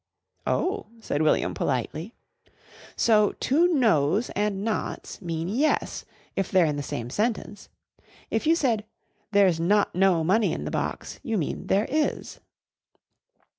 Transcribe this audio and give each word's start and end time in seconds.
'""Oh," 0.47 0.87
said 0.99 1.21
William 1.21 1.53
politely. 1.53 2.15
"So 2.95 3.33
two 3.39 3.67
'nos' 3.71 4.31
and 4.31 4.63
'nots' 4.63 5.21
mean 5.21 5.47
'yes,' 5.47 6.05
if 6.35 6.49
they're 6.49 6.65
in 6.65 6.75
the 6.75 6.81
same 6.81 7.11
sentence. 7.11 7.69
If 8.31 8.47
you 8.47 8.55
said 8.55 8.85
'There's 9.31 9.59
not 9.59 9.93
no 9.93 10.23
money 10.23 10.53
in 10.53 10.65
the 10.65 10.71
box' 10.71 11.19
you 11.21 11.37
mean 11.37 11.67
there 11.67 11.85
is." 11.87 12.39